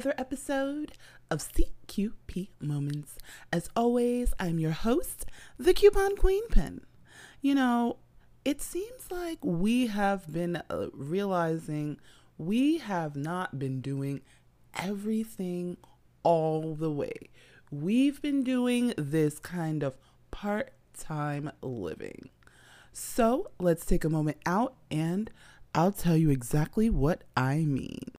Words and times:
another 0.00 0.18
episode 0.18 0.92
of 1.30 1.40
CQP 1.40 2.48
Moments. 2.58 3.18
As 3.52 3.68
always, 3.76 4.32
I'm 4.40 4.58
your 4.58 4.70
host, 4.70 5.26
the 5.58 5.74
Coupon 5.74 6.16
Queen 6.16 6.48
Pin. 6.48 6.80
You 7.42 7.54
know, 7.54 7.98
it 8.42 8.62
seems 8.62 9.10
like 9.10 9.44
we 9.44 9.88
have 9.88 10.32
been 10.32 10.62
uh, 10.70 10.86
realizing 10.94 11.98
we 12.38 12.78
have 12.78 13.14
not 13.14 13.58
been 13.58 13.82
doing 13.82 14.22
everything 14.74 15.76
all 16.22 16.74
the 16.74 16.90
way. 16.90 17.28
We've 17.70 18.22
been 18.22 18.42
doing 18.42 18.94
this 18.96 19.38
kind 19.38 19.82
of 19.82 19.98
part 20.30 20.72
time 20.98 21.52
living. 21.60 22.30
So 22.94 23.50
let's 23.58 23.84
take 23.84 24.04
a 24.04 24.08
moment 24.08 24.38
out 24.46 24.76
and 24.90 25.30
I'll 25.74 25.92
tell 25.92 26.16
you 26.16 26.30
exactly 26.30 26.88
what 26.88 27.22
I 27.36 27.66
mean. 27.66 28.12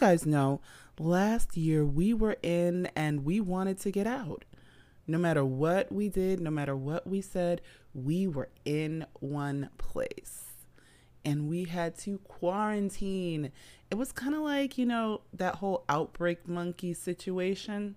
Guys 0.00 0.24
know, 0.24 0.62
last 0.98 1.58
year 1.58 1.84
we 1.84 2.14
were 2.14 2.38
in 2.42 2.86
and 2.96 3.22
we 3.22 3.38
wanted 3.38 3.78
to 3.78 3.90
get 3.90 4.06
out. 4.06 4.46
No 5.06 5.18
matter 5.18 5.44
what 5.44 5.92
we 5.92 6.08
did, 6.08 6.40
no 6.40 6.50
matter 6.50 6.74
what 6.74 7.06
we 7.06 7.20
said, 7.20 7.60
we 7.92 8.26
were 8.26 8.48
in 8.64 9.04
one 9.18 9.68
place 9.76 10.46
and 11.22 11.50
we 11.50 11.64
had 11.64 11.98
to 11.98 12.16
quarantine. 12.20 13.52
It 13.90 13.96
was 13.96 14.10
kind 14.10 14.34
of 14.34 14.40
like, 14.40 14.78
you 14.78 14.86
know, 14.86 15.20
that 15.34 15.56
whole 15.56 15.84
outbreak 15.86 16.48
monkey 16.48 16.94
situation, 16.94 17.96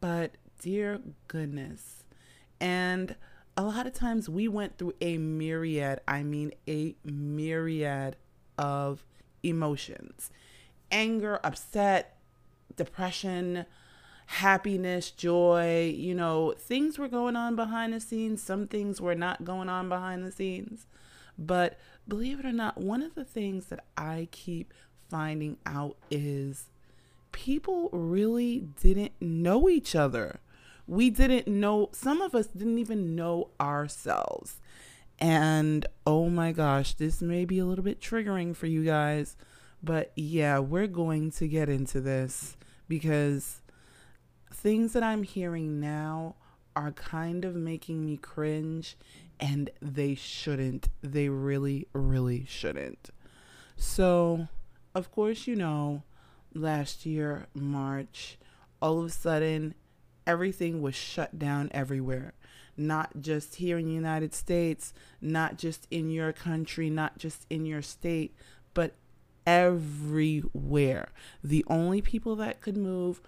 but 0.00 0.36
dear 0.60 1.00
goodness. 1.26 2.04
And 2.60 3.16
a 3.56 3.64
lot 3.64 3.88
of 3.88 3.92
times 3.92 4.28
we 4.28 4.46
went 4.46 4.78
through 4.78 4.94
a 5.00 5.18
myriad, 5.18 6.00
I 6.06 6.22
mean, 6.22 6.52
a 6.68 6.94
myriad 7.04 8.14
of 8.56 9.04
emotions 9.42 10.30
anger, 10.90 11.40
upset, 11.42 12.16
depression, 12.76 13.66
happiness, 14.26 15.10
joy. 15.10 15.94
You 15.96 16.14
know, 16.14 16.54
things 16.58 16.98
were 16.98 17.08
going 17.08 17.36
on 17.36 17.56
behind 17.56 17.92
the 17.92 18.00
scenes, 18.00 18.42
some 18.42 18.66
things 18.66 19.00
were 19.00 19.14
not 19.14 19.44
going 19.44 19.68
on 19.68 19.88
behind 19.88 20.24
the 20.24 20.32
scenes. 20.32 20.86
But 21.38 21.78
believe 22.06 22.40
it 22.40 22.46
or 22.46 22.52
not, 22.52 22.78
one 22.78 23.02
of 23.02 23.14
the 23.14 23.24
things 23.24 23.66
that 23.66 23.84
I 23.96 24.28
keep 24.30 24.72
finding 25.08 25.58
out 25.66 25.96
is 26.10 26.70
people 27.32 27.90
really 27.92 28.68
didn't 28.80 29.12
know 29.20 29.68
each 29.68 29.94
other. 29.94 30.40
We 30.86 31.10
didn't 31.10 31.48
know, 31.48 31.88
some 31.92 32.20
of 32.20 32.34
us 32.34 32.46
didn't 32.46 32.78
even 32.78 33.16
know 33.16 33.50
ourselves. 33.60 34.60
And 35.18 35.86
oh 36.06 36.28
my 36.28 36.52
gosh, 36.52 36.94
this 36.94 37.22
may 37.22 37.44
be 37.44 37.58
a 37.58 37.64
little 37.64 37.84
bit 37.84 38.00
triggering 38.00 38.54
for 38.54 38.66
you 38.66 38.84
guys, 38.84 39.36
but 39.84 40.12
yeah, 40.16 40.58
we're 40.58 40.86
going 40.86 41.30
to 41.32 41.46
get 41.46 41.68
into 41.68 42.00
this 42.00 42.56
because 42.88 43.60
things 44.52 44.92
that 44.94 45.02
I'm 45.02 45.22
hearing 45.22 45.80
now 45.80 46.36
are 46.74 46.92
kind 46.92 47.44
of 47.44 47.54
making 47.54 48.04
me 48.04 48.16
cringe 48.16 48.96
and 49.38 49.70
they 49.82 50.14
shouldn't. 50.14 50.88
They 51.02 51.28
really, 51.28 51.86
really 51.92 52.46
shouldn't. 52.48 53.10
So, 53.76 54.48
of 54.94 55.10
course, 55.12 55.46
you 55.46 55.56
know, 55.56 56.02
last 56.54 57.04
year, 57.04 57.46
March, 57.54 58.38
all 58.80 59.00
of 59.00 59.06
a 59.06 59.10
sudden, 59.10 59.74
everything 60.26 60.80
was 60.80 60.94
shut 60.94 61.38
down 61.38 61.68
everywhere. 61.72 62.32
Not 62.76 63.20
just 63.20 63.56
here 63.56 63.78
in 63.78 63.86
the 63.86 63.92
United 63.92 64.34
States, 64.34 64.94
not 65.20 65.58
just 65.58 65.86
in 65.90 66.10
your 66.10 66.32
country, 66.32 66.90
not 66.90 67.18
just 67.18 67.46
in 67.50 67.66
your 67.66 67.82
state, 67.82 68.34
but 68.72 68.94
everywhere. 69.46 71.08
The 71.42 71.64
only 71.68 72.00
people 72.00 72.36
that 72.36 72.60
could 72.60 72.76
move 72.76 73.20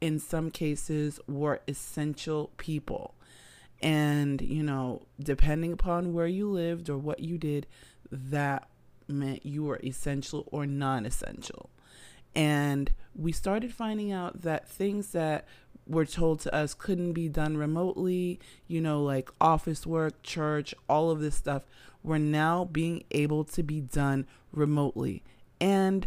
in 0.00 0.18
some 0.18 0.50
cases 0.50 1.20
were 1.26 1.60
essential 1.66 2.50
people. 2.56 3.14
And, 3.82 4.40
you 4.42 4.62
know, 4.62 5.02
depending 5.18 5.72
upon 5.72 6.12
where 6.12 6.26
you 6.26 6.50
lived 6.50 6.90
or 6.90 6.98
what 6.98 7.20
you 7.20 7.38
did, 7.38 7.66
that 8.10 8.68
meant 9.08 9.46
you 9.46 9.64
were 9.64 9.80
essential 9.82 10.46
or 10.50 10.66
non 10.66 11.06
essential. 11.06 11.70
And 12.34 12.92
we 13.14 13.32
started 13.32 13.72
finding 13.72 14.12
out 14.12 14.42
that 14.42 14.68
things 14.68 15.08
that 15.12 15.46
were 15.86 16.04
told 16.04 16.40
to 16.40 16.54
us 16.54 16.74
couldn't 16.74 17.14
be 17.14 17.28
done 17.28 17.56
remotely, 17.56 18.38
you 18.68 18.80
know, 18.80 19.02
like 19.02 19.30
office 19.40 19.86
work, 19.86 20.22
church, 20.22 20.74
all 20.88 21.10
of 21.10 21.20
this 21.20 21.34
stuff, 21.34 21.62
were 22.02 22.18
now 22.18 22.64
being 22.64 23.02
able 23.10 23.44
to 23.44 23.62
be 23.62 23.80
done 23.80 24.26
remotely. 24.52 25.22
And 25.60 26.06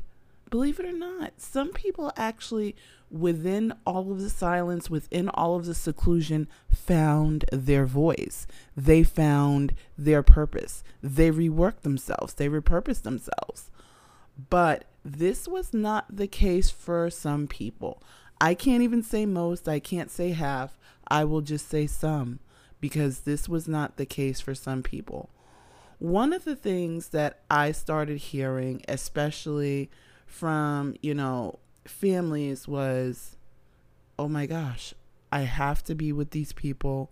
believe 0.49 0.79
it 0.79 0.85
or 0.85 0.93
not, 0.93 1.33
some 1.37 1.71
people 1.71 2.11
actually 2.17 2.75
within 3.13 3.71
all 3.85 4.11
of 4.11 4.19
the 4.19 4.29
silence, 4.29 4.89
within 4.89 5.29
all 5.29 5.55
of 5.55 5.65
the 5.65 5.75
seclusion, 5.75 6.47
found 6.73 7.45
their 7.51 7.85
voice. 7.85 8.47
They 8.75 9.03
found 9.03 9.75
their 9.97 10.23
purpose. 10.23 10.83
They 11.01 11.29
reworked 11.29 11.81
themselves, 11.81 12.33
they 12.33 12.49
repurposed 12.49 13.03
themselves. 13.03 13.69
But 14.49 14.85
this 15.05 15.47
was 15.47 15.73
not 15.73 16.17
the 16.17 16.27
case 16.27 16.71
for 16.71 17.09
some 17.11 17.47
people. 17.47 18.01
I 18.41 18.55
can't 18.55 18.81
even 18.81 19.03
say 19.03 19.25
most, 19.25 19.69
I 19.69 19.79
can't 19.79 20.09
say 20.09 20.31
half. 20.31 20.77
I 21.07 21.23
will 21.23 21.41
just 21.41 21.69
say 21.69 21.85
some 21.85 22.39
because 22.81 23.21
this 23.21 23.47
was 23.47 23.67
not 23.67 23.97
the 23.97 24.05
case 24.05 24.41
for 24.41 24.55
some 24.55 24.81
people. 24.81 25.29
One 26.03 26.33
of 26.33 26.43
the 26.43 26.57
things 26.57 27.09
that 27.11 27.39
I 27.49 27.71
started 27.71 28.17
hearing, 28.17 28.83
especially 28.89 29.89
from, 30.25 30.95
you 31.01 31.13
know, 31.13 31.59
families 31.85 32.67
was, 32.67 33.37
oh 34.19 34.27
my 34.27 34.45
gosh, 34.45 34.93
I 35.31 35.43
have 35.43 35.81
to 35.85 35.95
be 35.95 36.11
with 36.11 36.31
these 36.31 36.51
people 36.51 37.09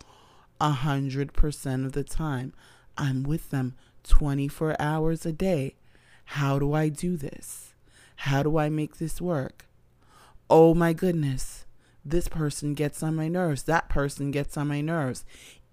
a 0.59 0.71
hundred 0.71 1.31
percent 1.31 1.85
of 1.85 1.93
the 1.93 2.03
time. 2.03 2.51
I'm 2.97 3.23
with 3.23 3.49
them 3.49 3.75
24 4.03 4.75
hours 4.77 5.25
a 5.25 5.31
day. 5.31 5.75
How 6.25 6.59
do 6.59 6.73
I 6.73 6.89
do 6.89 7.15
this? 7.15 7.73
How 8.17 8.43
do 8.43 8.57
I 8.57 8.67
make 8.67 8.97
this 8.97 9.21
work? 9.21 9.67
Oh 10.49 10.73
my 10.73 10.91
goodness, 10.91 11.63
this 12.03 12.27
person 12.27 12.73
gets 12.73 13.01
on 13.01 13.15
my 13.15 13.29
nerves. 13.29 13.63
That 13.63 13.87
person 13.87 14.31
gets 14.31 14.57
on 14.57 14.67
my 14.67 14.81
nerves. 14.81 15.23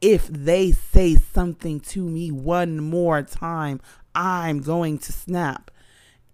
If 0.00 0.28
they 0.28 0.70
say 0.70 1.16
something 1.32 1.80
to 1.80 2.02
me 2.02 2.30
one 2.30 2.80
more 2.80 3.22
time, 3.22 3.80
I'm 4.14 4.60
going 4.60 4.98
to 4.98 5.12
snap. 5.12 5.70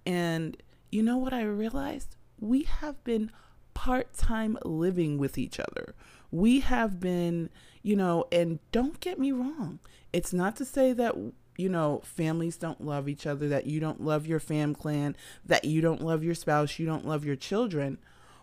And 0.06 0.56
you 0.90 1.02
know 1.02 1.16
what 1.16 1.32
I 1.32 1.42
realized? 1.42 2.16
we 2.44 2.62
have 2.64 3.02
been 3.04 3.30
part 3.72 4.12
time 4.14 4.58
living 4.64 5.18
with 5.18 5.38
each 5.38 5.58
other. 5.58 5.94
We 6.30 6.60
have 6.60 7.00
been, 7.00 7.50
you 7.82 7.96
know, 7.96 8.26
and 8.30 8.58
don't 8.72 9.00
get 9.00 9.18
me 9.18 9.32
wrong, 9.32 9.78
it's 10.12 10.32
not 10.32 10.56
to 10.56 10.64
say 10.64 10.92
that, 10.92 11.14
you 11.56 11.68
know, 11.68 12.00
families 12.04 12.56
don't 12.56 12.84
love 12.84 13.08
each 13.08 13.26
other, 13.26 13.48
that 13.48 13.66
you 13.66 13.80
don't 13.80 14.00
love 14.00 14.26
your 14.26 14.40
fam 14.40 14.74
clan, 14.74 15.16
that 15.44 15.64
you 15.64 15.80
don't 15.80 16.02
love 16.02 16.22
your 16.22 16.34
spouse, 16.34 16.78
you 16.78 16.86
don't 16.86 17.06
love 17.06 17.24
your 17.24 17.36
children. 17.36 17.98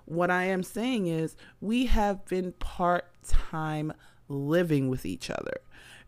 What 0.06 0.31
I 0.31 0.45
am 0.45 0.63
saying 0.63 1.07
is, 1.07 1.36
we 1.59 1.86
have 1.86 2.25
been 2.25 2.53
part 2.53 3.06
time 3.27 3.94
living 4.27 4.89
with 4.89 5.06
each 5.06 5.30
other, 5.30 5.62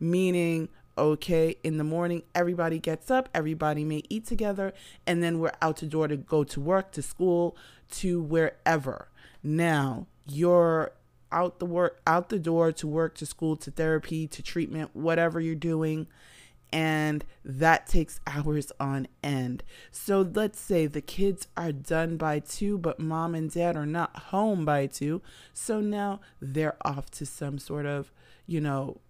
meaning 0.04 0.70
okay 0.96 1.56
in 1.64 1.78
the 1.78 1.84
morning 1.84 2.22
everybody 2.36 2.78
gets 2.78 3.10
up 3.10 3.28
everybody 3.34 3.84
may 3.84 4.04
eat 4.10 4.28
together 4.28 4.72
and 5.08 5.24
then 5.24 5.40
we're 5.40 5.52
out 5.60 5.78
the 5.78 5.88
door 5.88 6.08
to 6.08 6.16
go 6.16 6.44
to 6.44 6.60
work 6.60 6.92
to 6.92 7.02
school 7.02 7.58
to 7.90 8.22
wherever. 8.22 9.10
Now, 9.42 10.08
you're 10.26 10.94
out 11.32 11.60
the 11.60 11.66
work 11.66 12.00
out 12.06 12.30
the 12.30 12.40
door 12.40 12.72
to 12.72 12.88
work 12.88 13.16
to 13.16 13.26
school 13.26 13.56
to 13.58 13.72
therapy 13.72 14.28
to 14.28 14.44
treatment 14.44 14.92
whatever 14.94 15.40
you're 15.40 15.56
doing 15.56 16.08
and 16.72 17.24
that 17.44 17.88
takes 17.88 18.20
hours 18.26 18.72
on 18.80 19.08
end. 19.24 19.64
So 19.92 20.22
let's 20.22 20.60
say 20.60 20.88
the 20.88 21.02
kids 21.02 21.48
are 21.58 21.72
done 21.72 22.18
by 22.18 22.40
2 22.40 22.78
but 22.78 23.00
mom 23.00 23.36
and 23.36 23.52
dad 23.52 23.76
are 23.76 23.86
not 23.86 24.16
home 24.16 24.66
by 24.66 24.88
2. 24.88 25.22
So 25.54 25.82
now 25.82 26.20
they're 26.40 26.78
off 26.84 27.10
to 27.12 27.26
some 27.26 27.58
sort 27.58 27.86
of, 27.86 28.12
you 28.48 28.62
know, 28.62 29.02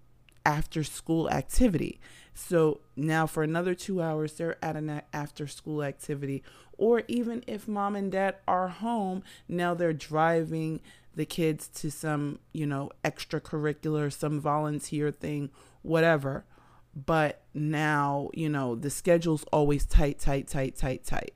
after 0.45 0.83
school 0.83 1.29
activity. 1.29 1.99
So 2.33 2.81
now 2.95 3.27
for 3.27 3.43
another 3.43 3.75
2 3.75 4.01
hours 4.01 4.33
they're 4.33 4.63
at 4.63 4.75
an 4.75 5.01
after 5.13 5.47
school 5.47 5.83
activity 5.83 6.43
or 6.77 7.03
even 7.07 7.43
if 7.47 7.67
mom 7.67 7.95
and 7.95 8.11
dad 8.11 8.35
are 8.47 8.67
home, 8.67 9.23
now 9.47 9.73
they're 9.73 9.93
driving 9.93 10.81
the 11.15 11.25
kids 11.25 11.67
to 11.67 11.91
some, 11.91 12.39
you 12.51 12.65
know, 12.65 12.89
extracurricular, 13.05 14.11
some 14.11 14.39
volunteer 14.39 15.11
thing, 15.11 15.51
whatever. 15.83 16.45
But 16.95 17.43
now, 17.53 18.29
you 18.33 18.49
know, 18.49 18.75
the 18.75 18.89
schedule's 18.89 19.43
always 19.51 19.85
tight, 19.85 20.19
tight, 20.19 20.47
tight, 20.47 20.75
tight, 20.75 21.03
tight. 21.03 21.35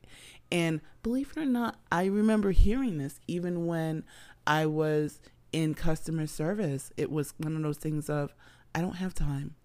And 0.51 0.81
believe 1.03 1.33
it 1.35 1.41
or 1.41 1.45
not, 1.45 1.79
I 1.91 2.05
remember 2.05 2.51
hearing 2.51 2.97
this 2.97 3.19
even 3.27 3.65
when 3.67 4.03
I 4.45 4.65
was 4.65 5.19
in 5.51 5.75
customer 5.75 6.25
service. 6.25 6.91
It 6.97 7.11
was 7.11 7.33
one 7.37 7.55
of 7.55 7.61
those 7.61 7.77
things 7.77 8.09
of, 8.09 8.33
I 8.73 8.81
don't 8.81 8.97
have 8.97 9.13
time. 9.13 9.55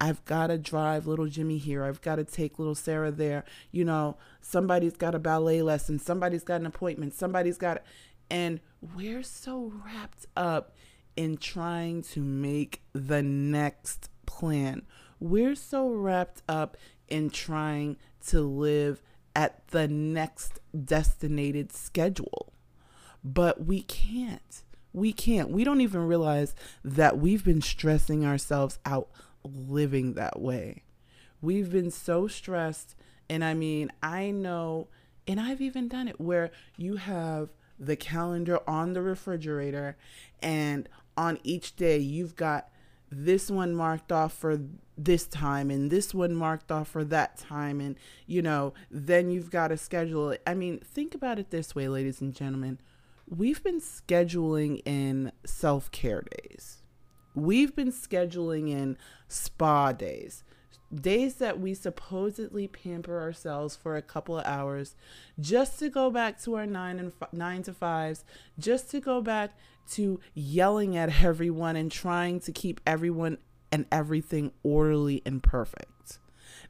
I've 0.00 0.24
got 0.24 0.48
to 0.48 0.58
drive 0.58 1.06
little 1.06 1.26
Jimmy 1.26 1.58
here. 1.58 1.84
I've 1.84 2.00
got 2.00 2.16
to 2.16 2.24
take 2.24 2.58
little 2.58 2.74
Sarah 2.74 3.10
there. 3.10 3.44
You 3.72 3.84
know, 3.84 4.16
somebody's 4.40 4.96
got 4.96 5.14
a 5.14 5.18
ballet 5.18 5.62
lesson. 5.62 5.98
Somebody's 5.98 6.44
got 6.44 6.60
an 6.60 6.66
appointment. 6.66 7.14
Somebody's 7.14 7.58
got, 7.58 7.82
and 8.30 8.60
we're 8.94 9.24
so 9.24 9.72
wrapped 9.84 10.26
up 10.36 10.76
in 11.16 11.36
trying 11.36 12.02
to 12.02 12.20
make 12.20 12.82
the 12.92 13.22
next 13.22 14.08
plan. 14.24 14.82
We're 15.18 15.56
so 15.56 15.88
wrapped 15.90 16.42
up 16.48 16.76
in 17.08 17.30
trying 17.30 17.96
to 18.28 18.40
live 18.40 19.02
at 19.34 19.66
the 19.68 19.88
next 19.88 20.60
destinated 20.84 21.72
schedule. 21.72 22.52
But 23.24 23.64
we 23.64 23.82
can't. 23.82 24.62
We 24.98 25.12
can't. 25.12 25.50
We 25.50 25.64
don't 25.64 25.80
even 25.80 26.06
realize 26.06 26.54
that 26.84 27.18
we've 27.18 27.44
been 27.44 27.62
stressing 27.62 28.24
ourselves 28.24 28.78
out 28.84 29.08
living 29.44 30.14
that 30.14 30.40
way. 30.40 30.82
We've 31.40 31.70
been 31.70 31.90
so 31.90 32.26
stressed. 32.26 32.94
And 33.30 33.44
I 33.44 33.54
mean, 33.54 33.92
I 34.02 34.30
know, 34.30 34.88
and 35.26 35.40
I've 35.40 35.60
even 35.60 35.88
done 35.88 36.08
it 36.08 36.20
where 36.20 36.50
you 36.76 36.96
have 36.96 37.50
the 37.78 37.96
calendar 37.96 38.58
on 38.68 38.92
the 38.92 39.02
refrigerator, 39.02 39.96
and 40.42 40.88
on 41.16 41.38
each 41.44 41.76
day, 41.76 41.98
you've 41.98 42.34
got 42.34 42.68
this 43.10 43.50
one 43.50 43.74
marked 43.74 44.12
off 44.12 44.32
for 44.32 44.60
this 44.96 45.26
time 45.26 45.70
and 45.70 45.90
this 45.90 46.12
one 46.12 46.34
marked 46.34 46.70
off 46.70 46.88
for 46.88 47.04
that 47.04 47.38
time 47.38 47.80
and 47.80 47.96
you 48.26 48.42
know 48.42 48.74
then 48.90 49.30
you've 49.30 49.50
got 49.50 49.68
to 49.68 49.76
schedule 49.76 50.30
it 50.30 50.42
i 50.46 50.52
mean 50.52 50.78
think 50.80 51.14
about 51.14 51.38
it 51.38 51.50
this 51.50 51.74
way 51.74 51.88
ladies 51.88 52.20
and 52.20 52.34
gentlemen 52.34 52.78
we've 53.28 53.62
been 53.62 53.80
scheduling 53.80 54.80
in 54.84 55.32
self-care 55.44 56.24
days 56.42 56.82
we've 57.34 57.74
been 57.74 57.92
scheduling 57.92 58.70
in 58.70 58.96
spa 59.28 59.92
days 59.92 60.44
days 60.94 61.34
that 61.34 61.60
we 61.60 61.74
supposedly 61.74 62.66
pamper 62.66 63.20
ourselves 63.20 63.76
for 63.76 63.96
a 63.96 64.02
couple 64.02 64.38
of 64.38 64.46
hours 64.46 64.94
just 65.38 65.78
to 65.78 65.90
go 65.90 66.10
back 66.10 66.40
to 66.40 66.54
our 66.54 66.66
9 66.66 66.98
and 66.98 67.12
f- 67.20 67.32
9 67.32 67.62
to 67.64 67.72
5s 67.72 68.24
just 68.58 68.90
to 68.90 69.00
go 69.00 69.20
back 69.20 69.50
to 69.90 70.20
yelling 70.34 70.96
at 70.96 71.22
everyone 71.22 71.76
and 71.76 71.92
trying 71.92 72.40
to 72.40 72.52
keep 72.52 72.80
everyone 72.86 73.38
and 73.70 73.86
everything 73.92 74.52
orderly 74.62 75.22
and 75.26 75.42
perfect. 75.42 76.18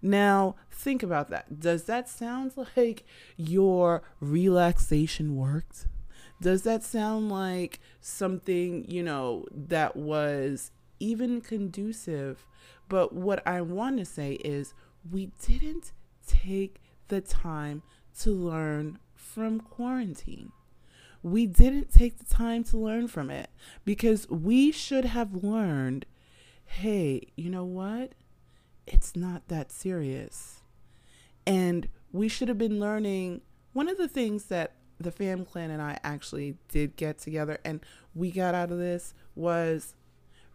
Now, 0.01 0.57
think 0.71 1.03
about 1.03 1.29
that. 1.31 1.61
Does 1.61 1.85
that 1.85 2.09
sound 2.09 2.53
like 2.77 3.05
your 3.37 4.03
relaxation 4.21 5.37
worked? 5.37 5.87
Does 6.41 6.63
that 6.63 6.85
sound 6.85 7.31
like 7.31 7.81
something, 8.01 8.85
you 8.89 9.03
know, 9.03 9.47
that 9.51 9.97
was 9.97 10.71
even 11.01 11.41
conducive? 11.41 12.47
But 12.89 13.13
what 13.13 13.47
I 13.47 13.61
want 13.61 13.99
to 13.99 14.05
say 14.05 14.33
is 14.35 14.75
we 15.11 15.31
didn't 15.43 15.93
take 16.27 16.81
the 17.09 17.21
time 17.21 17.83
to 18.21 18.31
learn 18.31 18.99
from 19.15 19.61
quarantine 19.61 20.53
we 21.23 21.47
didn't 21.47 21.93
take 21.93 22.19
the 22.19 22.25
time 22.25 22.65
to 22.65 22.77
learn 22.77 23.09
from 23.09 23.31
it 23.31 23.51
because 23.85 24.29
we 24.29 24.71
should 24.71 25.05
have 25.05 25.43
learned 25.43 26.07
hey, 26.71 27.23
you 27.35 27.49
know 27.49 27.65
what? 27.65 28.13
It's 28.87 29.17
not 29.17 29.49
that 29.49 29.73
serious. 29.73 30.61
And 31.47 31.89
we 32.13 32.29
should 32.29 32.49
have 32.49 32.59
been 32.59 32.79
learning 32.79 33.41
one 33.73 33.89
of 33.89 33.97
the 33.97 34.07
things 34.07 34.45
that 34.45 34.73
the 35.01 35.11
fam 35.11 35.45
clan 35.45 35.71
and 35.71 35.81
I 35.81 35.99
actually 36.03 36.57
did 36.69 36.97
get 36.97 37.19
together 37.19 37.59
and 37.65 37.81
we 38.15 38.31
got 38.31 38.55
out 38.55 38.71
of 38.71 38.79
this 38.79 39.15
was 39.35 39.95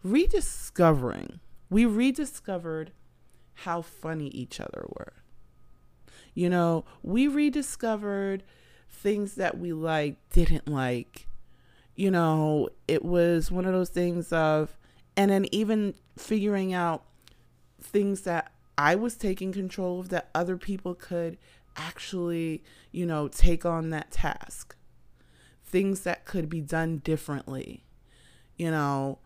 rediscovering. 0.02 1.40
We 1.70 1.86
rediscovered 1.86 2.92
how 3.54 3.82
funny 3.82 4.28
each 4.28 4.60
other 4.60 4.86
were. 4.88 5.14
You 6.34 6.50
know, 6.50 6.84
we 7.02 7.28
rediscovered 7.28 8.42
things 8.90 9.36
that 9.36 9.58
we 9.58 9.72
like 9.72 10.16
didn't 10.30 10.68
like. 10.68 11.26
You 11.94 12.10
know, 12.10 12.68
it 12.88 13.04
was 13.04 13.50
one 13.50 13.64
of 13.64 13.72
those 13.72 13.88
things 13.88 14.32
of, 14.32 14.76
and 15.16 15.30
then 15.30 15.46
even 15.52 15.94
figuring 16.18 16.72
out 16.72 17.04
things 17.80 18.22
that 18.22 18.50
I 18.76 18.96
was 18.96 19.16
taking 19.16 19.52
control 19.52 20.00
of 20.00 20.08
that 20.08 20.28
other 20.34 20.56
people 20.56 20.94
could 20.94 21.38
actually, 21.76 22.62
you 22.92 23.06
know, 23.06 23.28
take 23.28 23.64
on 23.64 23.90
that 23.90 24.10
task. 24.10 24.76
Things 25.64 26.00
that 26.00 26.24
could 26.24 26.48
be 26.48 26.60
done 26.60 26.98
differently. 26.98 27.84
You 28.56 28.70
know, 28.70 29.18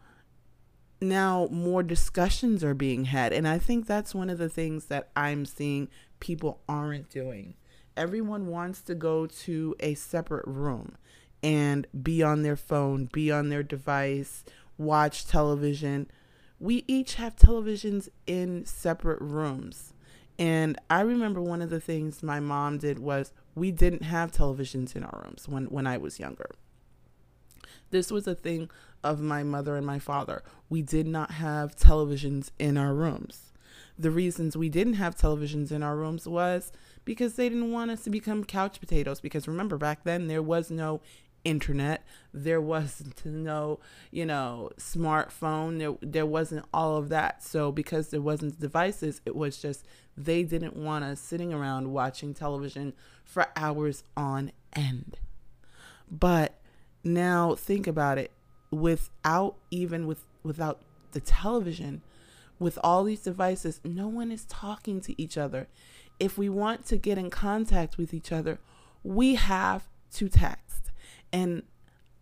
now 1.00 1.48
more 1.50 1.82
discussions 1.82 2.64
are 2.64 2.74
being 2.74 3.06
had. 3.06 3.32
And 3.32 3.46
I 3.46 3.58
think 3.58 3.86
that's 3.86 4.14
one 4.14 4.30
of 4.30 4.38
the 4.38 4.48
things 4.48 4.86
that 4.86 5.10
I'm 5.14 5.44
seeing 5.44 5.88
people 6.20 6.60
aren't 6.68 7.10
doing 7.10 7.54
everyone 7.98 8.46
wants 8.46 8.80
to 8.80 8.94
go 8.94 9.26
to 9.26 9.74
a 9.80 9.92
separate 9.94 10.46
room 10.46 10.96
and 11.42 11.86
be 12.00 12.22
on 12.22 12.42
their 12.42 12.56
phone, 12.56 13.06
be 13.12 13.30
on 13.30 13.48
their 13.48 13.64
device, 13.64 14.44
watch 14.78 15.26
television. 15.26 16.08
We 16.60 16.84
each 16.86 17.14
have 17.14 17.34
televisions 17.34 18.08
in 18.26 18.64
separate 18.64 19.20
rooms. 19.20 19.92
And 20.38 20.78
I 20.88 21.00
remember 21.00 21.40
one 21.42 21.62
of 21.62 21.70
the 21.70 21.80
things 21.80 22.22
my 22.22 22.38
mom 22.38 22.78
did 22.78 22.98
was 22.98 23.32
we 23.54 23.72
didn't 23.72 24.04
have 24.04 24.30
televisions 24.30 24.94
in 24.94 25.02
our 25.02 25.22
rooms 25.24 25.48
when, 25.48 25.64
when 25.66 25.86
I 25.86 25.98
was 25.98 26.20
younger. 26.20 26.50
This 27.90 28.12
was 28.12 28.26
a 28.26 28.34
thing 28.34 28.70
of 29.02 29.20
my 29.20 29.42
mother 29.42 29.76
and 29.76 29.86
my 29.86 29.98
father. 29.98 30.42
We 30.68 30.82
did 30.82 31.06
not 31.06 31.32
have 31.32 31.76
televisions 31.76 32.50
in 32.58 32.76
our 32.76 32.94
rooms. 32.94 33.52
The 33.98 34.10
reasons 34.10 34.56
we 34.56 34.68
didn't 34.68 34.94
have 34.94 35.16
televisions 35.16 35.72
in 35.72 35.82
our 35.82 35.96
rooms 35.96 36.28
was 36.28 36.70
because 37.04 37.34
they 37.34 37.48
didn't 37.48 37.72
want 37.72 37.90
us 37.90 38.04
to 38.04 38.10
become 38.10 38.44
couch 38.44 38.78
potatoes. 38.78 39.20
Because 39.20 39.48
remember, 39.48 39.76
back 39.76 40.04
then 40.04 40.28
there 40.28 40.42
was 40.42 40.70
no 40.70 41.00
internet, 41.48 42.04
there 42.32 42.60
wasn't 42.60 43.24
no, 43.24 43.78
you 44.10 44.26
know, 44.26 44.70
smartphone, 44.78 45.78
there, 45.78 45.96
there 46.00 46.26
wasn't 46.26 46.64
all 46.72 46.96
of 46.96 47.08
that. 47.08 47.42
So, 47.42 47.72
because 47.72 48.08
there 48.08 48.20
wasn't 48.20 48.60
devices, 48.60 49.20
it 49.24 49.36
was 49.36 49.58
just 49.58 49.86
they 50.16 50.42
didn't 50.42 50.76
want 50.76 51.04
us 51.04 51.20
sitting 51.20 51.52
around 51.52 51.92
watching 51.92 52.34
television 52.34 52.92
for 53.24 53.46
hours 53.56 54.02
on 54.16 54.52
end. 54.72 55.18
But 56.10 56.54
now 57.04 57.54
think 57.54 57.86
about 57.86 58.18
it 58.18 58.32
without 58.70 59.56
even 59.70 60.06
with 60.06 60.24
without 60.42 60.80
the 61.12 61.20
television 61.20 62.02
with 62.58 62.78
all 62.84 63.04
these 63.04 63.20
devices 63.20 63.80
no 63.82 64.08
one 64.08 64.30
is 64.30 64.44
talking 64.44 65.00
to 65.00 65.20
each 65.20 65.38
other 65.38 65.68
if 66.18 66.36
we 66.36 66.48
want 66.48 66.86
to 66.86 66.96
get 66.96 67.18
in 67.18 67.30
contact 67.30 67.96
with 67.96 68.12
each 68.12 68.32
other, 68.32 68.58
we 69.02 69.36
have 69.36 69.88
to 70.14 70.28
text. 70.28 70.87
And 71.32 71.62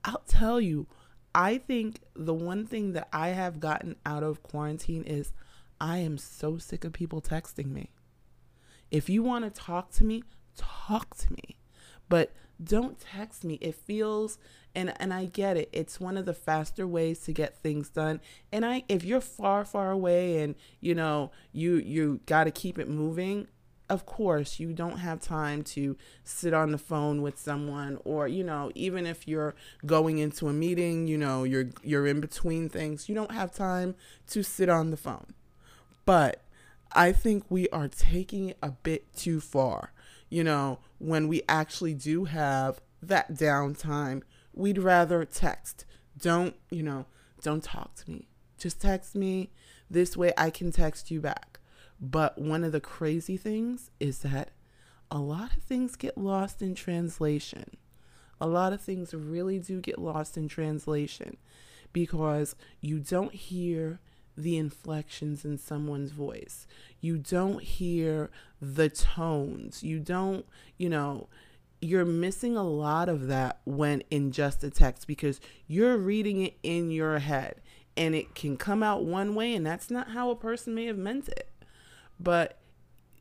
I'll 0.04 0.22
tell 0.26 0.60
you, 0.60 0.86
I 1.34 1.58
think 1.58 2.00
the 2.14 2.34
one 2.34 2.66
thing 2.66 2.92
that 2.92 3.08
I 3.12 3.28
have 3.28 3.60
gotten 3.60 3.96
out 4.06 4.22
of 4.22 4.42
quarantine 4.42 5.04
is 5.04 5.32
I 5.80 5.98
am 5.98 6.16
so 6.18 6.58
sick 6.58 6.84
of 6.84 6.92
people 6.92 7.20
texting 7.20 7.66
me. 7.66 7.90
If 8.90 9.10
you 9.10 9.22
want 9.22 9.44
to 9.44 9.50
talk 9.50 9.90
to 9.92 10.04
me, 10.04 10.22
talk 10.56 11.16
to 11.18 11.32
me. 11.32 11.58
But 12.08 12.32
don't 12.62 12.98
text 12.98 13.44
me. 13.44 13.54
It 13.60 13.74
feels 13.74 14.38
and 14.74 14.94
and 15.00 15.12
I 15.12 15.26
get 15.26 15.56
it. 15.56 15.68
It's 15.72 16.00
one 16.00 16.16
of 16.16 16.24
the 16.24 16.34
faster 16.34 16.86
ways 16.86 17.20
to 17.20 17.32
get 17.32 17.58
things 17.58 17.88
done. 17.88 18.20
And 18.52 18.64
I 18.64 18.84
if 18.88 19.04
you're 19.04 19.20
far 19.20 19.64
far 19.64 19.90
away 19.90 20.42
and 20.42 20.54
you 20.80 20.94
know, 20.94 21.32
you 21.52 21.76
you 21.76 22.20
got 22.26 22.44
to 22.44 22.50
keep 22.50 22.78
it 22.78 22.88
moving, 22.88 23.48
of 23.88 24.04
course 24.04 24.58
you 24.58 24.72
don't 24.72 24.98
have 24.98 25.20
time 25.20 25.62
to 25.62 25.96
sit 26.24 26.52
on 26.52 26.72
the 26.72 26.78
phone 26.78 27.22
with 27.22 27.38
someone 27.38 27.98
or 28.04 28.26
you 28.26 28.42
know 28.42 28.70
even 28.74 29.06
if 29.06 29.28
you're 29.28 29.54
going 29.84 30.18
into 30.18 30.48
a 30.48 30.52
meeting 30.52 31.06
you 31.06 31.16
know 31.16 31.44
you're 31.44 31.66
you're 31.82 32.06
in 32.06 32.20
between 32.20 32.68
things 32.68 33.08
you 33.08 33.14
don't 33.14 33.32
have 33.32 33.54
time 33.54 33.94
to 34.26 34.42
sit 34.42 34.68
on 34.68 34.90
the 34.90 34.96
phone. 34.96 35.34
But 36.04 36.42
i 36.92 37.12
think 37.12 37.44
we 37.48 37.68
are 37.70 37.88
taking 37.88 38.50
it 38.50 38.58
a 38.62 38.70
bit 38.70 39.14
too 39.14 39.40
far. 39.40 39.92
You 40.28 40.44
know 40.44 40.80
when 40.98 41.28
we 41.28 41.42
actually 41.48 41.94
do 41.94 42.24
have 42.24 42.80
that 43.02 43.34
downtime 43.34 44.22
we'd 44.52 44.78
rather 44.78 45.24
text. 45.24 45.84
Don't 46.18 46.56
you 46.70 46.82
know 46.82 47.06
don't 47.42 47.62
talk 47.62 47.94
to 47.96 48.10
me. 48.10 48.26
Just 48.58 48.80
text 48.80 49.14
me. 49.14 49.50
This 49.88 50.16
way 50.16 50.32
i 50.36 50.50
can 50.50 50.72
text 50.72 51.12
you 51.12 51.20
back 51.20 51.60
but 52.00 52.38
one 52.38 52.64
of 52.64 52.72
the 52.72 52.80
crazy 52.80 53.36
things 53.36 53.90
is 54.00 54.20
that 54.20 54.50
a 55.10 55.18
lot 55.18 55.56
of 55.56 55.62
things 55.62 55.96
get 55.96 56.18
lost 56.18 56.62
in 56.62 56.74
translation. 56.74 57.76
A 58.40 58.46
lot 58.46 58.72
of 58.72 58.80
things 58.80 59.14
really 59.14 59.58
do 59.58 59.80
get 59.80 59.98
lost 59.98 60.36
in 60.36 60.48
translation 60.48 61.36
because 61.92 62.54
you 62.80 62.98
don't 62.98 63.32
hear 63.32 64.00
the 64.36 64.58
inflections 64.58 65.44
in 65.44 65.56
someone's 65.56 66.10
voice. 66.10 66.66
You 67.00 67.16
don't 67.16 67.62
hear 67.62 68.30
the 68.60 68.90
tones. 68.90 69.82
You 69.82 69.98
don't, 70.00 70.44
you 70.76 70.90
know, 70.90 71.28
you're 71.80 72.04
missing 72.04 72.56
a 72.56 72.64
lot 72.68 73.08
of 73.08 73.28
that 73.28 73.60
when 73.64 74.02
in 74.10 74.32
just 74.32 74.62
a 74.64 74.70
text 74.70 75.06
because 75.06 75.40
you're 75.66 75.96
reading 75.96 76.42
it 76.42 76.54
in 76.62 76.90
your 76.90 77.18
head 77.18 77.60
and 77.96 78.14
it 78.14 78.34
can 78.34 78.56
come 78.56 78.82
out 78.82 79.04
one 79.04 79.34
way 79.34 79.54
and 79.54 79.64
that's 79.64 79.90
not 79.90 80.10
how 80.10 80.30
a 80.30 80.36
person 80.36 80.74
may 80.74 80.86
have 80.86 80.98
meant 80.98 81.28
it. 81.28 81.50
But 82.18 82.58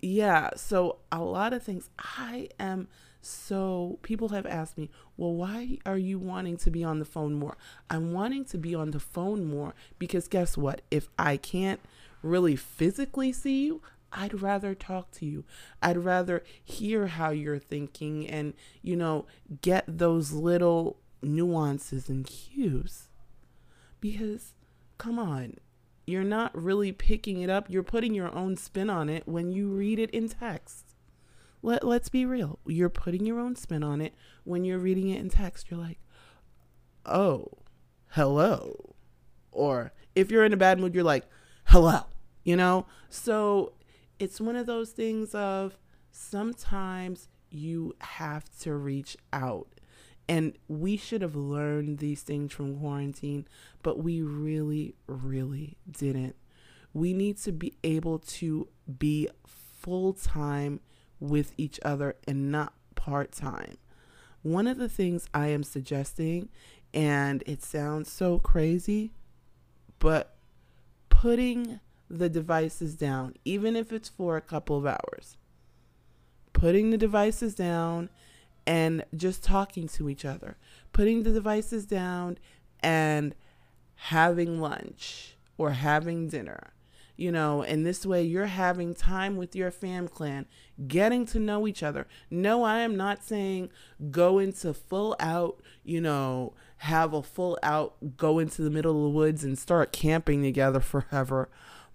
yeah, 0.02 0.52
so 0.56 0.98
a 1.12 1.20
lot 1.22 1.54
of 1.54 1.64
things 1.64 1.90
I 2.00 2.50
am 2.60 2.88
so 3.22 3.98
people 4.04 4.30
have 4.30 4.46
asked 4.46 4.78
me, 4.78 4.92
well, 5.18 5.34
why 5.34 5.80
are 5.84 5.98
you 5.98 6.20
wanting 6.20 6.58
to 6.58 6.70
be 6.70 6.84
on 6.84 7.00
the 7.00 7.06
phone 7.06 7.34
more? 7.34 7.58
I'm 7.90 8.14
wanting 8.14 8.46
to 8.46 8.58
be 8.58 8.75
on 8.75 8.92
the 8.92 9.00
phone 9.00 9.46
more 9.46 9.74
because 9.98 10.28
guess 10.28 10.56
what? 10.56 10.82
If 10.92 11.10
I 11.18 11.38
can't 11.38 11.80
really 12.22 12.56
physically 12.56 13.32
see 13.32 13.66
you, 13.66 13.82
I'd 14.14 14.42
rather 14.42 14.75
talk 14.75 15.12
to 15.14 15.25
you. 15.25 15.44
I'd 15.82 15.98
rather 15.98 16.44
hear 16.64 17.08
how 17.08 17.32
you're 17.32 17.60
thinking 17.60 18.28
and, 18.30 18.54
you 18.84 18.96
know, 18.96 19.25
get 19.62 19.86
those 19.88 20.32
little 20.32 20.98
nuances 21.24 22.10
and 22.10 22.25
cues. 22.25 23.10
Because, 24.00 24.54
come 25.00 25.18
on, 25.18 25.58
you're 26.06 26.24
not 26.24 26.56
really 26.56 26.92
picking 26.92 27.42
it 27.42 27.50
up. 27.50 27.70
You're 27.70 27.84
putting 27.84 28.14
your 28.14 28.34
own 28.34 28.58
spin 28.58 28.90
on 28.90 29.10
it 29.10 29.24
when 29.28 29.52
you 29.52 29.70
read 29.70 30.00
it 30.00 30.12
in 30.12 30.30
text. 30.30 30.96
Let, 31.62 31.84
let's 31.84 32.10
be 32.10 32.26
real. 32.26 32.60
You're 32.68 32.90
putting 32.90 33.26
your 33.26 33.40
own 33.40 33.56
spin 33.56 33.84
on 33.84 34.02
it 34.02 34.14
when 34.44 34.66
you're 34.66 34.78
reading 34.78 35.10
it 35.10 35.20
in 35.20 35.30
text. 35.30 35.72
You're 35.72 35.80
like, 35.80 35.98
oh, 37.06 37.48
hello. 38.10 38.96
Or 39.52 39.94
if 40.14 40.30
you're 40.30 40.46
in 40.46 40.54
a 40.54 40.58
bad 40.58 40.80
mood, 40.80 40.94
you're 40.94 41.04
like, 41.04 41.26
hello, 41.66 42.02
you 42.44 42.56
know? 42.56 42.86
So 43.10 43.74
it's 44.20 44.40
one 44.40 44.56
of 44.56 44.68
those 44.68 44.92
things 44.92 45.34
of 45.34 45.78
sometimes 46.12 47.30
you 47.50 47.96
have 48.00 48.46
to 48.60 48.76
reach 48.76 49.18
out. 49.34 49.75
And 50.27 50.58
we 50.67 50.98
should 50.98 51.22
have 51.22 51.36
learned 51.36 52.00
these 52.00 52.22
things 52.22 52.51
from 52.51 52.79
quarantine, 52.79 53.48
but 53.84 54.00
we 54.00 54.22
really, 54.22 54.96
really 55.08 55.77
didn't. 55.89 56.36
We 56.94 57.13
need 57.13 57.38
to 57.39 57.51
be 57.51 57.74
able 57.84 58.20
to 58.20 58.67
be 58.98 59.29
full 59.46 60.13
time 60.13 60.79
with 61.20 61.53
each 61.58 61.79
other 61.84 62.15
and 62.27 62.51
not 62.51 62.74
part 62.96 63.32
time. 63.32 63.77
One 64.41 64.67
of 64.67 64.77
the 64.77 64.89
things 64.89 65.27
I 65.34 65.48
am 65.48 65.63
suggesting, 65.63 66.50
and 66.94 67.44
it 67.46 67.63
sounds 67.63 68.12
so 68.12 68.39
crazy, 68.39 69.12
but 70.00 70.36
putting 71.10 71.79
the 72.10 72.29
devices 72.29 72.96
down, 72.96 73.36
even 73.44 73.75
if 73.75 73.91
it's 73.91 74.10
for 74.10 74.38
a 74.38 74.41
couple 74.41 74.77
of 74.77 74.86
hours, 74.86 75.38
putting 76.53 76.91
the 76.91 76.98
devices 76.98 77.55
down 77.55 78.10
and 78.66 79.04
just 79.16 79.44
talking 79.44 79.88
to 79.90 80.10
each 80.10 80.26
other, 80.26 80.58
putting 80.94 81.24
the 81.24 81.32
devices 81.32 81.86
down 81.86 82.38
and 82.82 83.36
having 83.96 84.60
lunch 84.60 85.36
or 85.58 85.72
having 85.72 86.28
dinner 86.28 86.74
you 87.18 87.32
know, 87.32 87.64
and 87.64 87.86
this 87.86 88.06
way 88.06 88.24
you're 88.24 88.46
having 88.46 88.94
time 88.94 89.38
with 89.38 89.56
your 89.56 89.72
fam 89.72 90.08
clan, 90.08 90.46
getting 90.88 91.26
to 91.28 91.40
know 91.40 91.68
each 91.68 91.82
other. 91.82 92.08
No, 92.30 92.64
I 92.64 92.80
am 92.80 92.98
not 92.98 93.24
saying 93.24 93.70
go 94.12 94.40
into 94.40 94.74
full 94.74 95.16
out, 95.20 95.62
you 95.84 96.02
know, 96.02 96.54
have 96.78 97.14
a 97.14 97.24
full 97.24 97.58
out, 97.64 98.18
go 98.18 98.40
into 98.40 98.62
the 98.62 98.70
middle 98.70 98.98
of 98.98 99.04
the 99.04 99.18
woods 99.18 99.44
and 99.44 99.58
start 99.58 99.94
camping 99.94 100.44
together 100.44 100.80
forever. 100.82 101.50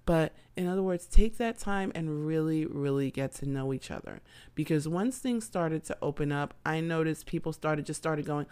But 0.06 0.32
in 0.56 0.66
other 0.66 0.82
words, 0.82 1.06
take 1.06 1.38
that 1.38 1.58
time 1.58 1.92
and 1.94 2.26
really, 2.26 2.66
really 2.66 3.10
get 3.10 3.32
to 3.36 3.48
know 3.48 3.72
each 3.72 3.90
other. 3.90 4.20
Because 4.54 4.88
once 4.88 5.18
things 5.18 5.44
started 5.44 5.84
to 5.84 5.96
open 6.02 6.32
up, 6.32 6.54
I 6.64 6.80
noticed 6.80 7.26
people 7.26 7.52
started 7.52 7.86
just 7.86 8.00
started 8.00 8.26
going, 8.26 8.46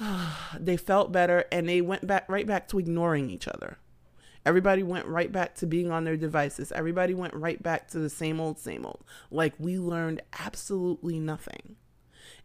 they 0.58 0.76
felt 0.76 1.12
better 1.12 1.44
and 1.52 1.68
they 1.68 1.80
went 1.80 2.06
back 2.06 2.28
right 2.28 2.46
back 2.46 2.68
to 2.68 2.78
ignoring 2.78 3.30
each 3.30 3.46
other 3.48 3.78
Everybody 4.48 4.82
went 4.82 5.06
right 5.06 5.30
back 5.30 5.54
to 5.56 5.66
being 5.66 5.90
on 5.90 6.04
their 6.04 6.16
devices. 6.16 6.72
Everybody 6.72 7.12
went 7.12 7.34
right 7.34 7.62
back 7.62 7.88
to 7.88 7.98
the 7.98 8.08
same 8.08 8.40
old, 8.40 8.58
same 8.58 8.86
old. 8.86 9.04
Like 9.30 9.52
we 9.58 9.78
learned 9.78 10.22
absolutely 10.38 11.18
nothing. 11.18 11.76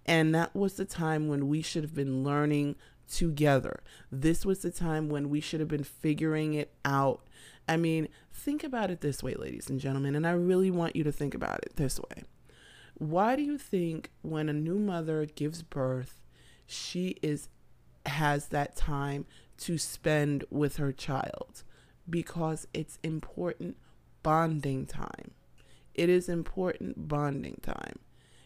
And 0.06 0.36
that 0.36 0.54
was 0.54 0.74
the 0.74 0.84
time 0.84 1.30
when 1.30 1.48
we 1.48 1.62
should 1.62 1.84
have 1.84 1.96
been 1.96 2.22
learning 2.22 2.75
together. 3.10 3.82
This 4.12 4.46
was 4.46 4.60
the 4.60 4.72
time 4.72 5.10
when 5.10 5.30
we 5.30 5.40
should 5.40 5.60
have 5.60 5.70
been 5.70 5.84
figuring 5.84 6.54
it 6.54 6.74
out. 6.84 7.22
I 7.68 7.78
mean, 7.78 8.08
think 8.32 8.64
about 8.64 8.92
it 8.92 9.02
this 9.02 9.24
way, 9.24 9.36
ladies 9.36 9.70
and 9.70 9.80
gentlemen, 9.80 10.16
and 10.16 10.28
I 10.28 10.32
really 10.32 10.72
want 10.72 10.96
you 10.96 11.04
to 11.04 11.12
think 11.12 11.34
about 11.34 11.60
it 11.64 11.76
this 11.76 12.00
way. 12.00 12.24
Why 12.96 13.36
do 13.36 13.42
you 13.42 13.58
think 13.58 14.12
when 14.22 14.50
a 14.50 14.54
new 14.54 14.78
mother 14.78 15.26
gives 15.26 15.64
birth, 15.64 16.22
she 16.66 17.18
is 17.22 17.50
has 18.06 18.48
that 18.48 18.76
time 18.76 19.26
to 19.58 19.78
spend 19.78 20.44
with 20.50 20.76
her 20.78 20.92
child? 20.92 21.64
because 22.10 22.68
it's 22.74 23.00
important 23.04 23.78
bonding 24.22 24.86
time. 24.86 25.32
It 25.94 26.10
is 26.10 26.28
important 26.28 27.08
bonding 27.08 27.60
time. 27.62 28.00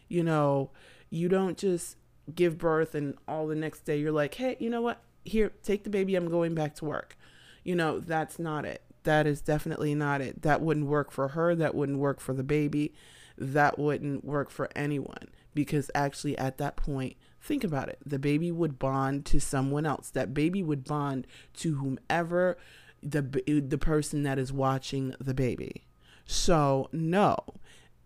You 0.07 0.23
know, 0.23 0.71
you 1.09 1.29
don't 1.29 1.57
just 1.57 1.97
give 2.33 2.57
birth 2.57 2.95
and 2.95 3.15
all 3.27 3.47
the 3.47 3.55
next 3.55 3.81
day 3.81 3.99
you're 3.99 4.11
like, 4.11 4.35
hey, 4.35 4.57
you 4.59 4.69
know 4.69 4.81
what? 4.81 5.01
Here, 5.23 5.51
take 5.63 5.83
the 5.83 5.89
baby. 5.89 6.15
I'm 6.15 6.29
going 6.29 6.55
back 6.55 6.75
to 6.75 6.85
work. 6.85 7.17
You 7.63 7.75
know, 7.75 7.99
that's 7.99 8.39
not 8.39 8.65
it. 8.65 8.81
That 9.03 9.27
is 9.27 9.41
definitely 9.41 9.95
not 9.95 10.21
it. 10.21 10.41
That 10.41 10.61
wouldn't 10.61 10.87
work 10.87 11.11
for 11.11 11.29
her. 11.29 11.55
That 11.55 11.75
wouldn't 11.75 11.99
work 11.99 12.19
for 12.19 12.33
the 12.33 12.43
baby. 12.43 12.93
That 13.37 13.77
wouldn't 13.77 14.25
work 14.25 14.49
for 14.49 14.69
anyone 14.75 15.29
because 15.53 15.91
actually, 15.95 16.37
at 16.37 16.57
that 16.57 16.75
point, 16.75 17.15
think 17.41 17.63
about 17.63 17.89
it. 17.89 17.99
The 18.05 18.19
baby 18.19 18.51
would 18.51 18.79
bond 18.79 19.25
to 19.25 19.39
someone 19.39 19.85
else. 19.85 20.09
That 20.09 20.33
baby 20.33 20.63
would 20.63 20.83
bond 20.83 21.27
to 21.57 21.75
whomever 21.75 22.57
the 23.01 23.21
the 23.21 23.77
person 23.77 24.23
that 24.23 24.39
is 24.39 24.51
watching 24.51 25.15
the 25.19 25.33
baby. 25.33 25.83
So, 26.25 26.89
no. 26.91 27.37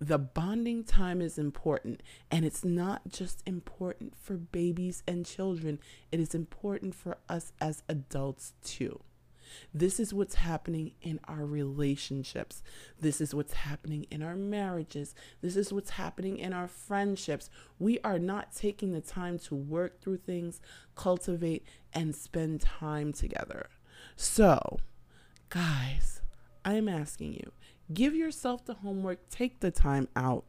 The 0.01 0.17
bonding 0.17 0.83
time 0.83 1.21
is 1.21 1.37
important, 1.37 2.01
and 2.31 2.43
it's 2.43 2.65
not 2.65 3.07
just 3.07 3.43
important 3.45 4.17
for 4.17 4.33
babies 4.35 5.03
and 5.07 5.23
children, 5.23 5.77
it 6.11 6.19
is 6.19 6.33
important 6.33 6.95
for 6.95 7.19
us 7.29 7.53
as 7.61 7.83
adults 7.87 8.53
too. 8.63 9.01
This 9.71 9.99
is 9.99 10.11
what's 10.11 10.35
happening 10.35 10.93
in 11.03 11.19
our 11.27 11.45
relationships. 11.45 12.63
This 12.99 13.21
is 13.21 13.35
what's 13.35 13.53
happening 13.53 14.07
in 14.09 14.23
our 14.23 14.35
marriages. 14.35 15.13
This 15.41 15.55
is 15.55 15.71
what's 15.71 15.91
happening 15.91 16.39
in 16.39 16.51
our 16.51 16.67
friendships. 16.67 17.51
We 17.77 17.99
are 17.99 18.17
not 18.17 18.55
taking 18.55 18.93
the 18.93 19.01
time 19.01 19.37
to 19.39 19.55
work 19.55 20.01
through 20.01 20.17
things, 20.17 20.61
cultivate, 20.95 21.63
and 21.93 22.15
spend 22.15 22.61
time 22.61 23.13
together. 23.13 23.69
So, 24.15 24.79
guys, 25.49 26.21
I'm 26.65 26.89
asking 26.89 27.33
you, 27.33 27.51
give 27.93 28.15
yourself 28.15 28.65
the 28.65 28.75
homework, 28.75 29.29
take 29.29 29.59
the 29.59 29.71
time 29.71 30.07
out, 30.15 30.45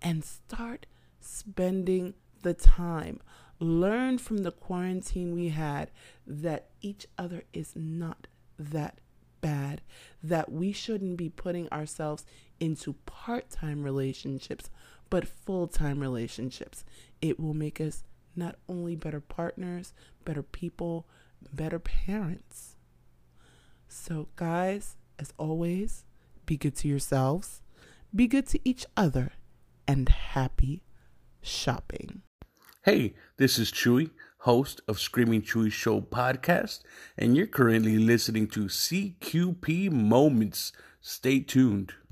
and 0.00 0.24
start 0.24 0.86
spending 1.20 2.14
the 2.42 2.54
time. 2.54 3.20
Learn 3.60 4.18
from 4.18 4.38
the 4.38 4.52
quarantine 4.52 5.34
we 5.34 5.48
had 5.48 5.90
that 6.26 6.68
each 6.80 7.06
other 7.16 7.42
is 7.52 7.72
not 7.74 8.28
that 8.58 9.00
bad, 9.40 9.82
that 10.22 10.50
we 10.50 10.72
shouldn't 10.72 11.16
be 11.16 11.28
putting 11.28 11.68
ourselves 11.70 12.24
into 12.60 12.92
part 13.06 13.50
time 13.50 13.82
relationships, 13.82 14.70
but 15.10 15.26
full 15.26 15.66
time 15.66 16.00
relationships. 16.00 16.84
It 17.20 17.40
will 17.40 17.54
make 17.54 17.80
us 17.80 18.04
not 18.36 18.56
only 18.68 18.94
better 18.94 19.20
partners, 19.20 19.92
better 20.24 20.42
people, 20.42 21.06
better 21.52 21.78
parents. 21.78 22.76
So, 23.88 24.28
guys, 24.36 24.96
as 25.18 25.32
always, 25.38 26.04
be 26.48 26.56
good 26.56 26.74
to 26.74 26.88
yourselves, 26.88 27.60
be 28.12 28.26
good 28.26 28.46
to 28.46 28.58
each 28.66 28.86
other, 28.96 29.32
and 29.86 30.08
happy 30.08 30.82
shopping. 31.42 32.22
Hey, 32.84 33.12
this 33.36 33.58
is 33.58 33.70
Chewy, 33.70 34.10
host 34.38 34.80
of 34.88 34.98
Screaming 34.98 35.42
Chewy 35.42 35.70
Show 35.70 36.00
podcast, 36.00 36.80
and 37.18 37.36
you're 37.36 37.46
currently 37.46 37.98
listening 37.98 38.46
to 38.48 38.60
CQP 38.64 39.90
Moments. 39.90 40.72
Stay 41.02 41.40
tuned. 41.40 41.92